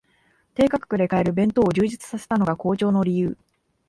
[0.55, 3.37] 低価格で買える弁当を充実させたのが好調の理由